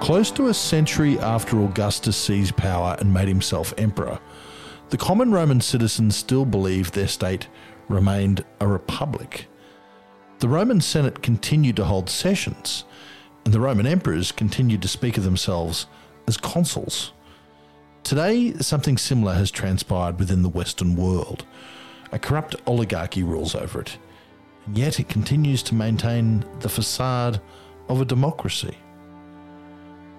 Close 0.00 0.30
to 0.30 0.46
a 0.46 0.54
century 0.54 1.18
after 1.18 1.60
Augustus 1.60 2.16
seized 2.16 2.56
power 2.56 2.96
and 2.98 3.12
made 3.12 3.28
himself 3.28 3.74
emperor, 3.76 4.18
the 4.88 4.96
common 4.96 5.30
Roman 5.30 5.60
citizens 5.60 6.16
still 6.16 6.46
believed 6.46 6.94
their 6.94 7.06
state 7.06 7.48
remained 7.90 8.42
a 8.60 8.66
republic. 8.66 9.46
The 10.38 10.48
Roman 10.48 10.80
Senate 10.80 11.22
continued 11.22 11.76
to 11.76 11.84
hold 11.84 12.08
sessions, 12.08 12.84
and 13.44 13.52
the 13.52 13.60
Roman 13.60 13.86
emperors 13.86 14.32
continued 14.32 14.80
to 14.80 14.88
speak 14.88 15.18
of 15.18 15.24
themselves 15.24 15.86
as 16.26 16.38
consuls. 16.38 17.12
Today, 18.04 18.54
something 18.54 18.96
similar 18.96 19.34
has 19.34 19.50
transpired 19.50 20.18
within 20.18 20.40
the 20.40 20.48
Western 20.48 20.96
world. 20.96 21.44
A 22.14 22.18
corrupt 22.18 22.54
oligarchy 22.68 23.24
rules 23.24 23.56
over 23.56 23.80
it, 23.80 23.98
and 24.66 24.78
yet 24.78 25.00
it 25.00 25.08
continues 25.08 25.64
to 25.64 25.74
maintain 25.74 26.44
the 26.60 26.68
facade 26.68 27.40
of 27.88 28.00
a 28.00 28.04
democracy. 28.04 28.78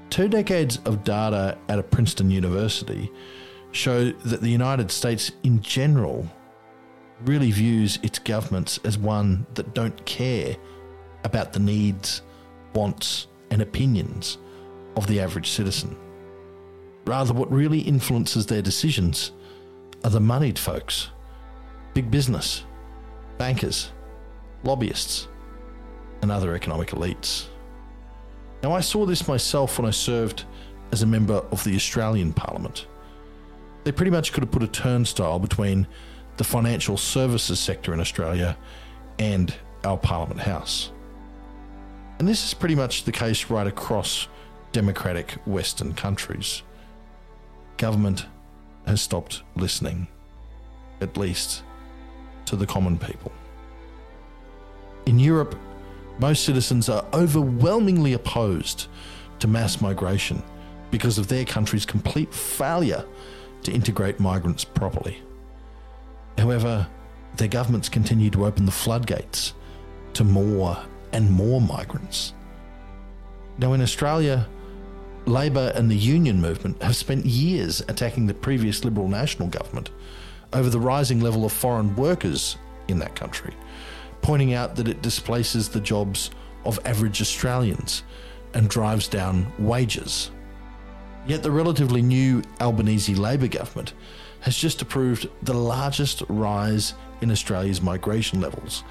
Two 0.09 0.27
decades 0.27 0.77
of 0.83 1.05
data 1.05 1.57
at 1.69 1.79
a 1.79 1.83
Princeton 1.83 2.29
university 2.29 3.09
show 3.71 4.11
that 4.11 4.41
the 4.41 4.49
United 4.49 4.91
States 4.91 5.31
in 5.43 5.61
general 5.61 6.27
really 7.21 7.51
views 7.51 7.97
its 8.03 8.19
governments 8.19 8.77
as 8.83 8.97
one 8.97 9.47
that 9.53 9.73
don't 9.73 10.05
care 10.05 10.57
about 11.23 11.53
the 11.53 11.59
needs, 11.61 12.23
wants, 12.73 13.27
and 13.51 13.61
opinions 13.61 14.38
of 14.97 15.07
the 15.07 15.21
average 15.21 15.49
citizen. 15.49 15.95
Rather, 17.05 17.33
what 17.33 17.49
really 17.49 17.79
influences 17.79 18.47
their 18.47 18.61
decisions 18.61 19.31
are 20.03 20.09
the 20.09 20.19
moneyed 20.19 20.59
folks, 20.59 21.11
big 21.95 22.11
business, 22.11 22.65
bankers, 23.39 23.91
lobbyists, 24.63 25.29
and 26.21 26.31
other 26.31 26.53
economic 26.53 26.89
elites. 26.89 27.47
Now, 28.61 28.73
I 28.73 28.81
saw 28.81 29.05
this 29.05 29.27
myself 29.27 29.79
when 29.79 29.88
I 29.88 29.91
served 29.91 30.43
as 30.91 31.01
a 31.01 31.07
member 31.07 31.35
of 31.51 31.63
the 31.63 31.75
Australian 31.75 32.33
Parliament. 32.33 32.85
They 33.85 33.91
pretty 33.91 34.11
much 34.11 34.33
could 34.33 34.43
have 34.43 34.51
put 34.51 34.61
a 34.61 34.67
turnstile 34.67 35.39
between 35.39 35.88
the 36.38 36.43
financial 36.43 36.97
services 36.97 37.59
sector 37.59 37.93
in 37.93 37.99
Australia 37.99 38.57
and 39.17 39.55
our 39.85 39.97
Parliament 39.97 40.41
House. 40.41 40.91
And 42.19 42.27
this 42.27 42.43
is 42.43 42.53
pretty 42.53 42.75
much 42.75 43.05
the 43.05 43.11
case 43.11 43.49
right 43.49 43.67
across 43.67 44.27
democratic 44.73 45.31
Western 45.45 45.93
countries. 45.93 46.61
Government 47.77 48.25
has 48.85 49.01
stopped 49.01 49.43
listening, 49.55 50.07
at 51.00 51.16
least 51.16 51.63
to 52.55 52.59
the 52.59 52.71
common 52.71 52.97
people. 52.97 53.31
In 55.05 55.19
Europe, 55.19 55.55
most 56.19 56.45
citizens 56.45 56.89
are 56.89 57.05
overwhelmingly 57.13 58.13
opposed 58.13 58.88
to 59.39 59.47
mass 59.47 59.81
migration 59.81 60.41
because 60.89 61.17
of 61.17 61.27
their 61.27 61.45
country's 61.45 61.85
complete 61.85 62.33
failure 62.33 63.05
to 63.63 63.71
integrate 63.71 64.19
migrants 64.19 64.63
properly. 64.63 65.21
However, 66.38 66.88
their 67.35 67.49
governments 67.49 67.89
continue 67.89 68.29
to 68.29 68.45
open 68.45 68.65
the 68.65 68.71
floodgates 68.71 69.53
to 70.13 70.23
more 70.23 70.77
and 71.11 71.29
more 71.29 71.59
migrants. 71.59 72.33
Now, 73.57 73.73
in 73.73 73.81
Australia, 73.81 74.47
Labor 75.25 75.71
and 75.75 75.89
the 75.89 75.97
union 75.97 76.39
movement 76.39 76.81
have 76.81 76.95
spent 76.95 77.25
years 77.25 77.81
attacking 77.81 78.27
the 78.27 78.33
previous 78.33 78.85
Liberal 78.85 79.07
National 79.07 79.47
government 79.49 79.89
over 80.55 80.71
the 80.71 80.79
rising 80.79 81.19
level 81.19 81.45
of 81.45 81.51
foreign 81.53 81.95
workers 81.95 82.57
in 82.88 82.97
that 82.97 83.16
country 83.16 83.53
pointing 84.25 84.55
out 84.55 84.75
that 84.75 84.88
it 84.88 85.03
displaces 85.03 85.69
the 85.69 85.79
jobs 85.79 86.31
of 86.66 86.79
average 86.83 87.21
Australians 87.21 88.01
and 88.55 88.67
drives 88.67 89.07
down 89.07 89.45
wages. 89.59 90.31
Yet 91.27 91.44
the 91.44 91.51
relatively 91.51 92.01
new 92.01 92.41
Albanese 92.59 93.13
Labor 93.13 93.47
government 93.47 93.94
has 94.39 94.57
just 94.57 94.81
approved 94.81 95.29
the 95.44 95.53
largest 95.53 96.23
rise 96.27 96.95
in 97.21 97.29
Australia's 97.29 97.83
migration 97.83 98.41
levels 98.41 98.83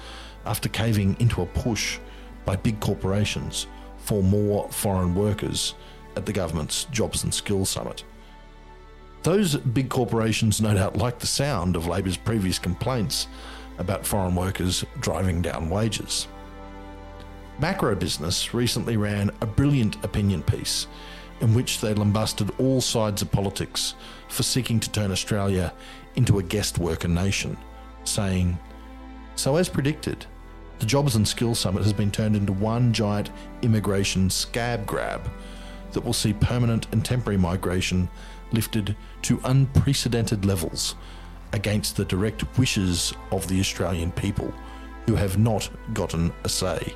after 0.45 0.69
caving 0.69 1.17
into 1.19 1.41
a 1.41 1.45
push 1.47 1.99
by 2.45 2.55
big 2.55 2.79
corporations 2.79 3.67
for 3.97 4.23
more 4.23 4.71
foreign 4.71 5.13
workers 5.13 5.73
at 6.15 6.25
the 6.25 6.31
government's 6.31 6.85
Jobs 6.85 7.25
and 7.25 7.33
Skills 7.33 7.69
Summit. 7.71 8.05
Those 9.25 9.55
big 9.55 9.89
corporations 9.89 10.61
no 10.61 10.75
doubt 10.75 10.97
like 10.97 11.17
the 11.17 11.25
sound 11.25 11.75
of 11.75 11.87
Labor's 11.87 12.15
previous 12.15 12.59
complaints 12.59 13.27
about 13.79 14.05
foreign 14.05 14.35
workers 14.35 14.85
driving 14.99 15.41
down 15.41 15.67
wages. 15.67 16.27
Macro 17.57 17.95
Business 17.95 18.53
recently 18.53 18.97
ran 18.97 19.31
a 19.41 19.47
brilliant 19.47 19.95
opinion 20.05 20.43
piece 20.43 20.85
in 21.41 21.55
which 21.55 21.81
they 21.81 21.95
lambasted 21.95 22.51
all 22.59 22.79
sides 22.81 23.23
of 23.23 23.31
politics 23.31 23.95
for 24.27 24.43
seeking 24.43 24.79
to 24.79 24.91
turn 24.91 25.09
Australia 25.09 25.73
into 26.15 26.37
a 26.37 26.43
guest 26.43 26.77
worker 26.77 27.07
nation, 27.07 27.57
saying, 28.03 28.55
So, 29.35 29.55
as 29.55 29.67
predicted, 29.67 30.23
the 30.77 30.85
Jobs 30.85 31.15
and 31.15 31.27
Skills 31.27 31.57
Summit 31.57 31.81
has 31.81 31.93
been 31.93 32.11
turned 32.11 32.35
into 32.35 32.53
one 32.53 32.93
giant 32.93 33.31
immigration 33.63 34.29
scab 34.29 34.85
grab 34.85 35.27
that 35.93 36.05
will 36.05 36.13
see 36.13 36.33
permanent 36.33 36.85
and 36.91 37.03
temporary 37.03 37.39
migration 37.39 38.07
lifted 38.51 38.95
to 39.23 39.41
unprecedented 39.45 40.45
levels 40.45 40.95
against 41.53 41.95
the 41.95 42.05
direct 42.05 42.57
wishes 42.57 43.13
of 43.31 43.47
the 43.47 43.59
Australian 43.59 44.11
people, 44.11 44.53
who 45.05 45.15
have 45.15 45.37
not 45.37 45.69
gotten 45.93 46.33
a 46.43 46.49
say. 46.49 46.93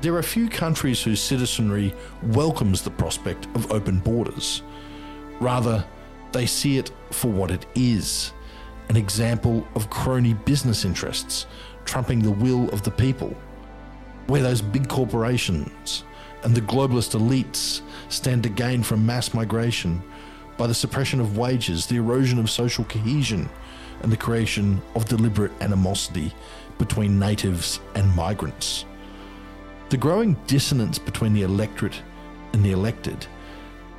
There 0.00 0.16
are 0.16 0.22
few 0.22 0.48
countries 0.48 1.02
whose 1.02 1.20
citizenry 1.20 1.94
welcomes 2.22 2.82
the 2.82 2.90
prospect 2.90 3.46
of 3.54 3.70
open 3.70 4.00
borders. 4.00 4.62
Rather, 5.38 5.84
they 6.32 6.46
see 6.46 6.78
it 6.78 6.90
for 7.10 7.30
what 7.30 7.50
it 7.50 7.66
is 7.74 8.32
an 8.88 8.96
example 8.96 9.66
of 9.74 9.88
crony 9.88 10.34
business 10.34 10.84
interests 10.84 11.46
trumping 11.84 12.20
the 12.20 12.30
will 12.30 12.68
of 12.70 12.82
the 12.82 12.90
people, 12.90 13.34
where 14.26 14.42
those 14.42 14.60
big 14.60 14.88
corporations 14.88 16.04
and 16.44 16.54
the 16.54 16.60
globalist 16.60 17.18
elites 17.18 17.82
stand 18.08 18.42
to 18.42 18.48
gain 18.48 18.82
from 18.82 19.06
mass 19.06 19.32
migration 19.34 20.02
by 20.56 20.66
the 20.66 20.74
suppression 20.74 21.20
of 21.20 21.38
wages, 21.38 21.86
the 21.86 21.96
erosion 21.96 22.38
of 22.38 22.50
social 22.50 22.84
cohesion, 22.84 23.48
and 24.02 24.12
the 24.12 24.16
creation 24.16 24.80
of 24.94 25.06
deliberate 25.06 25.52
animosity 25.60 26.32
between 26.78 27.18
natives 27.18 27.80
and 27.94 28.14
migrants. 28.16 28.84
The 29.88 29.96
growing 29.96 30.34
dissonance 30.46 30.98
between 30.98 31.32
the 31.32 31.42
electorate 31.42 32.02
and 32.52 32.64
the 32.64 32.72
elected 32.72 33.26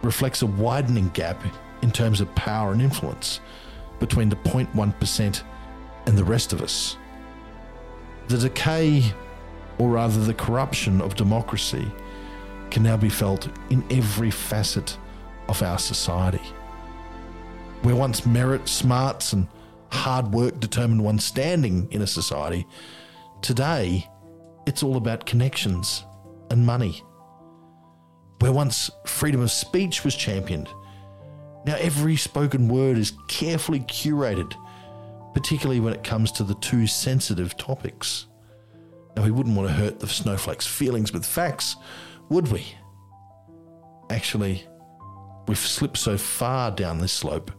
reflects 0.01 0.41
a 0.41 0.47
widening 0.47 1.09
gap 1.09 1.41
in 1.81 1.91
terms 1.91 2.21
of 2.21 2.33
power 2.35 2.71
and 2.71 2.81
influence 2.81 3.39
between 3.99 4.29
the 4.29 4.35
0.1% 4.37 5.43
and 6.05 6.17
the 6.17 6.23
rest 6.23 6.51
of 6.51 6.61
us. 6.61 6.97
The 8.27 8.37
decay, 8.37 9.03
or 9.77 9.91
rather 9.91 10.19
the 10.23 10.33
corruption 10.33 11.01
of 11.01 11.15
democracy, 11.15 11.91
can 12.73 12.81
now 12.81 12.97
be 12.97 13.07
felt 13.07 13.47
in 13.69 13.83
every 13.91 14.31
facet 14.31 14.97
of 15.47 15.61
our 15.61 15.77
society. 15.77 16.41
Where 17.83 17.95
once 17.95 18.25
merit, 18.25 18.67
smarts, 18.67 19.31
and 19.31 19.47
hard 19.91 20.33
work 20.33 20.59
determined 20.59 21.03
one's 21.03 21.23
standing 21.23 21.87
in 21.91 22.01
a 22.01 22.07
society, 22.07 22.65
today 23.43 24.09
it's 24.65 24.81
all 24.81 24.97
about 24.97 25.27
connections 25.27 26.03
and 26.49 26.65
money. 26.65 27.03
Where 28.39 28.51
once 28.51 28.89
freedom 29.05 29.41
of 29.41 29.51
speech 29.51 30.03
was 30.03 30.15
championed, 30.15 30.67
now 31.67 31.75
every 31.75 32.15
spoken 32.15 32.67
word 32.67 32.97
is 32.97 33.13
carefully 33.27 33.81
curated, 33.81 34.51
particularly 35.35 35.79
when 35.79 35.93
it 35.93 36.03
comes 36.03 36.31
to 36.33 36.43
the 36.43 36.55
too 36.55 36.87
sensitive 36.87 37.55
topics. 37.55 38.25
Now, 39.15 39.25
we 39.25 39.31
wouldn't 39.31 39.55
want 39.55 39.69
to 39.69 39.75
hurt 39.75 39.99
the 39.99 40.07
snowflake's 40.07 40.65
feelings 40.65 41.13
with 41.13 41.23
facts, 41.23 41.75
would 42.29 42.51
we? 42.51 42.65
Actually, 44.09 44.67
We've 45.47 45.57
slipped 45.57 45.97
so 45.97 46.17
far 46.17 46.71
down 46.71 46.99
this 46.99 47.11
slope 47.11 47.51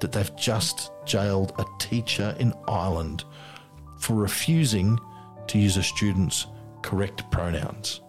that 0.00 0.12
they've 0.12 0.36
just 0.36 0.90
jailed 1.04 1.52
a 1.58 1.64
teacher 1.78 2.34
in 2.40 2.52
Ireland 2.66 3.24
for 4.00 4.14
refusing 4.14 4.98
to 5.46 5.58
use 5.58 5.76
a 5.76 5.82
student's 5.82 6.46
correct 6.82 7.30
pronouns. 7.30 8.00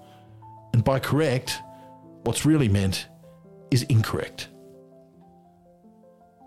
And 0.74 0.84
by 0.84 1.00
correct, 1.00 1.62
what's 2.24 2.46
really 2.46 2.68
meant 2.68 3.08
is 3.70 3.84
incorrect. 3.84 4.50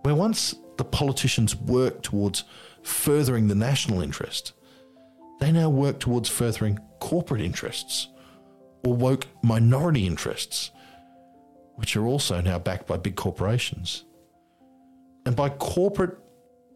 Where 0.02 0.14
once 0.14 0.54
the 0.76 0.84
politicians 0.84 1.54
worked 1.54 2.04
towards 2.04 2.44
furthering 2.82 3.46
the 3.46 3.54
national 3.54 4.02
interest, 4.02 4.52
they 5.38 5.52
now 5.52 5.70
work 5.70 6.00
towards 6.00 6.28
furthering 6.28 6.78
corporate 6.98 7.40
interests 7.40 8.08
or 8.86 8.94
woke 8.94 9.26
minority 9.42 10.06
interests, 10.06 10.70
which 11.74 11.96
are 11.96 12.06
also 12.06 12.40
now 12.40 12.58
backed 12.58 12.86
by 12.86 12.96
big 12.96 13.16
corporations. 13.16 14.04
And 15.24 15.34
by 15.34 15.48
corporate 15.48 16.16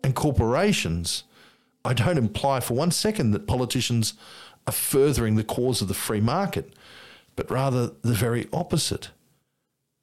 and 0.03 0.15
corporations, 0.15 1.23
I 1.85 1.95
don't 1.95 2.19
imply 2.19 2.61
for 2.61 2.75
one 2.75 2.91
second 2.91 3.31
that 3.31 3.47
politicians 3.47 4.15
are 4.67 4.73
furthering 4.73 5.37
the 5.37 5.45
cause 5.45 5.81
of 5.81 5.89
the 5.89 5.95
free 5.95 6.21
market, 6.21 6.75
but 7.37 7.51
rather 7.51 7.93
the 8.03 8.13
very 8.13 8.49
opposite. 8.53 9.11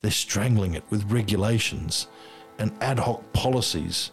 They're 0.02 0.12
strangling 0.12 0.76
it 0.76 0.84
with 0.90 1.12
regulations 1.12 2.08
and 2.58 2.72
ad 2.82 3.00
hoc 3.00 3.34
policies 3.34 4.12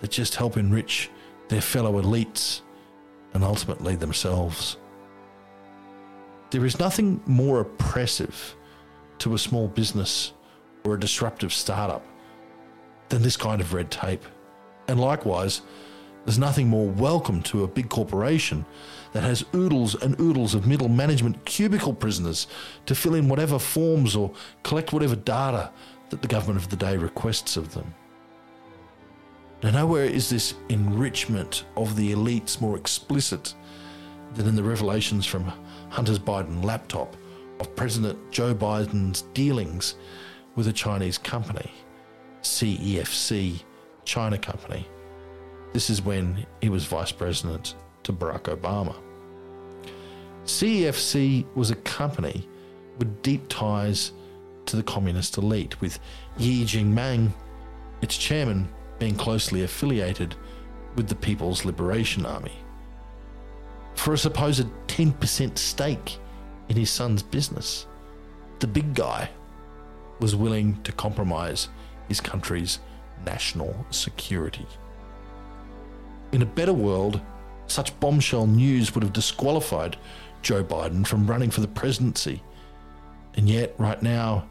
that 0.00 0.10
just 0.10 0.34
help 0.34 0.56
enrich 0.56 1.10
their 1.48 1.62
fellow 1.62 2.00
elites 2.00 2.60
and 3.32 3.42
ultimately 3.42 3.96
themselves. 3.96 4.76
There 6.52 6.66
is 6.66 6.78
nothing 6.78 7.18
more 7.24 7.60
oppressive 7.60 8.54
to 9.20 9.32
a 9.32 9.38
small 9.38 9.68
business 9.68 10.34
or 10.84 10.94
a 10.94 11.00
disruptive 11.00 11.50
startup 11.50 12.04
than 13.08 13.22
this 13.22 13.38
kind 13.38 13.62
of 13.62 13.72
red 13.72 13.90
tape. 13.90 14.22
And 14.86 15.00
likewise, 15.00 15.62
there's 16.26 16.38
nothing 16.38 16.68
more 16.68 16.88
welcome 16.88 17.40
to 17.44 17.64
a 17.64 17.66
big 17.66 17.88
corporation 17.88 18.66
that 19.14 19.22
has 19.22 19.46
oodles 19.54 19.94
and 20.02 20.20
oodles 20.20 20.54
of 20.54 20.66
middle 20.66 20.90
management 20.90 21.42
cubicle 21.46 21.94
prisoners 21.94 22.48
to 22.84 22.94
fill 22.94 23.14
in 23.14 23.30
whatever 23.30 23.58
forms 23.58 24.14
or 24.14 24.30
collect 24.62 24.92
whatever 24.92 25.16
data 25.16 25.70
that 26.10 26.20
the 26.20 26.28
government 26.28 26.62
of 26.62 26.68
the 26.68 26.76
day 26.76 26.98
requests 26.98 27.56
of 27.56 27.72
them. 27.72 27.94
Now, 29.62 29.70
nowhere 29.70 30.04
is 30.04 30.28
this 30.28 30.52
enrichment 30.68 31.64
of 31.78 31.96
the 31.96 32.12
elites 32.12 32.60
more 32.60 32.76
explicit 32.76 33.54
than 34.34 34.46
in 34.46 34.54
the 34.54 34.62
revelations 34.62 35.24
from 35.24 35.50
Hunter's 35.92 36.18
Biden 36.18 36.64
laptop 36.64 37.14
of 37.60 37.76
President 37.76 38.18
Joe 38.30 38.54
Biden's 38.54 39.22
dealings 39.34 39.96
with 40.56 40.66
a 40.66 40.72
Chinese 40.72 41.18
company, 41.18 41.70
CEFC 42.40 43.62
China 44.06 44.38
Company. 44.38 44.88
This 45.74 45.90
is 45.90 46.00
when 46.00 46.46
he 46.62 46.70
was 46.70 46.86
vice 46.86 47.12
president 47.12 47.74
to 48.04 48.12
Barack 48.14 48.44
Obama. 48.44 48.96
CEFC 50.46 51.44
was 51.54 51.70
a 51.70 51.76
company 51.76 52.48
with 52.96 53.20
deep 53.20 53.46
ties 53.50 54.12
to 54.64 54.76
the 54.76 54.82
communist 54.82 55.36
elite, 55.36 55.78
with 55.82 55.98
Yi 56.38 56.64
Jinping, 56.64 57.30
its 58.00 58.16
chairman, 58.16 58.66
being 58.98 59.14
closely 59.14 59.62
affiliated 59.62 60.34
with 60.96 61.08
the 61.08 61.14
People's 61.14 61.66
Liberation 61.66 62.24
Army. 62.24 62.56
For 63.94 64.14
a 64.14 64.18
supposed 64.18 64.66
10% 64.92 65.56
stake 65.56 66.18
in 66.68 66.76
his 66.76 66.90
son's 66.90 67.22
business, 67.22 67.86
the 68.58 68.66
big 68.66 68.94
guy 68.94 69.30
was 70.20 70.36
willing 70.36 70.80
to 70.82 70.92
compromise 70.92 71.70
his 72.08 72.20
country's 72.20 72.78
national 73.24 73.74
security. 73.88 74.66
In 76.32 76.42
a 76.42 76.46
better 76.46 76.74
world, 76.74 77.22
such 77.68 77.98
bombshell 78.00 78.46
news 78.46 78.94
would 78.94 79.02
have 79.02 79.14
disqualified 79.14 79.96
Joe 80.42 80.62
Biden 80.62 81.06
from 81.06 81.26
running 81.26 81.50
for 81.50 81.62
the 81.62 81.68
presidency. 81.68 82.42
And 83.32 83.48
yet, 83.48 83.74
right 83.78 84.02
now, 84.02 84.46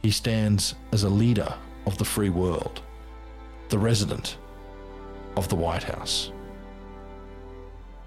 he 0.00 0.10
stands 0.10 0.76
as 0.92 1.02
a 1.02 1.10
leader 1.10 1.52
of 1.84 1.98
the 1.98 2.06
free 2.06 2.30
world 2.30 2.80
the 3.68 3.78
resident 3.78 4.38
of 5.36 5.50
the 5.50 5.56
White 5.56 5.82
House. 5.82 6.32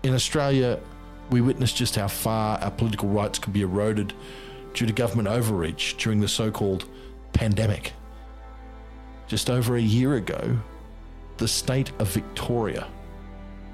In 0.01 0.15
Australia, 0.15 0.79
we 1.29 1.41
witnessed 1.41 1.75
just 1.75 1.95
how 1.95 2.07
far 2.07 2.57
our 2.59 2.71
political 2.71 3.09
rights 3.09 3.39
could 3.39 3.53
be 3.53 3.61
eroded 3.61 4.13
due 4.73 4.85
to 4.85 4.93
government 4.93 5.27
overreach 5.27 5.97
during 5.97 6.19
the 6.19 6.27
so 6.27 6.51
called 6.51 6.85
pandemic. 7.33 7.93
Just 9.27 9.49
over 9.49 9.75
a 9.75 9.81
year 9.81 10.15
ago, 10.15 10.57
the 11.37 11.47
state 11.47 11.91
of 11.99 12.09
Victoria, 12.09 12.87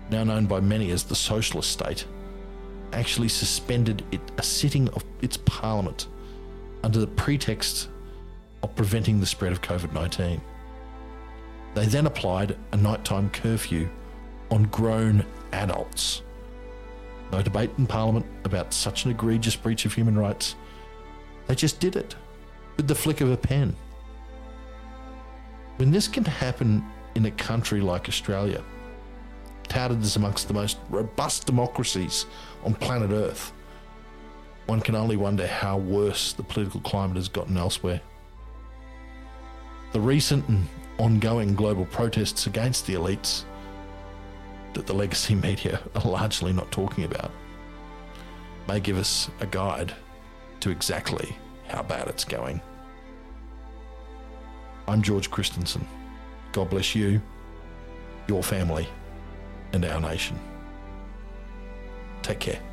now 0.10 0.24
known 0.24 0.46
by 0.46 0.60
many 0.60 0.92
as 0.92 1.04
the 1.04 1.16
Socialist 1.16 1.72
State, 1.72 2.06
actually 2.92 3.30
suspended 3.30 4.04
it, 4.12 4.22
a 4.38 4.44
sitting 4.44 4.90
of 4.90 5.04
its 5.22 5.38
parliament 5.38 6.08
under 6.84 7.00
the 7.00 7.08
pretext 7.08 7.90
of 8.62 8.76
preventing 8.76 9.20
the 9.20 9.26
spread 9.26 9.52
of 9.52 9.62
COVID 9.62 9.94
19. 9.94 10.42
They 11.74 11.86
then 11.86 12.06
applied 12.06 12.58
a 12.72 12.78
nighttime 12.78 13.30
curfew 13.32 13.90
on 14.52 14.64
grown 14.66 15.26
adults. 15.52 16.22
No 17.34 17.42
debate 17.42 17.72
in 17.80 17.88
Parliament 17.88 18.28
about 18.44 18.72
such 18.76 19.06
an 19.06 19.12
egregious 19.12 19.56
breach 19.56 19.86
of 19.86 19.94
human 19.96 20.16
rights. 20.16 20.54
They 21.48 21.56
just 21.56 21.80
did 21.80 21.96
it 21.96 22.16
with 22.78 22.88
the 22.88 22.94
flick 22.94 23.22
of 23.22 23.32
a 23.32 23.36
pen. 23.36 23.76
When 25.78 25.90
this 25.90 26.08
can 26.08 26.26
happen 26.26 26.86
in 27.16 27.26
a 27.26 27.32
country 27.32 27.82
like 27.82 28.08
Australia, 28.08 28.64
touted 29.68 30.04
as 30.04 30.16
amongst 30.16 30.48
the 30.48 30.54
most 30.54 30.78
robust 30.92 31.48
democracies 31.48 32.28
on 32.64 32.76
planet 32.76 33.10
Earth, 33.10 33.52
one 34.68 34.80
can 34.80 34.94
only 34.94 35.18
wonder 35.18 35.48
how 35.48 35.80
worse 35.80 36.34
the 36.34 36.44
political 36.44 36.82
climate 36.82 37.18
has 37.18 37.30
gotten 37.30 37.58
elsewhere. 37.58 38.02
The 39.92 40.02
recent 40.02 40.48
and 40.50 40.68
ongoing 41.00 41.56
global 41.56 41.86
protests 41.86 42.46
against 42.46 42.86
the 42.86 42.94
elites 42.94 43.46
that 44.74 44.88
the 44.88 44.94
legacy 44.94 45.36
media 45.50 45.82
are 45.96 46.10
largely 46.10 46.54
not 46.54 46.72
talking 46.72 47.04
about 47.04 47.32
may 48.68 48.80
give 48.80 48.98
us 48.98 49.30
a 49.40 49.46
guide 49.46 49.94
to 50.62 50.70
exactly 50.70 51.36
how 51.68 51.84
bad 51.84 52.08
it's 52.08 52.24
going. 52.24 52.62
I'm 54.88 55.02
George 55.02 55.30
Christensen. 55.30 55.88
God 56.52 56.70
bless 56.70 56.96
you, 56.96 57.22
your 58.28 58.44
family, 58.44 58.88
and 59.74 59.84
our 59.86 60.00
nation. 60.00 60.40
Take 62.22 62.40
care. 62.40 62.73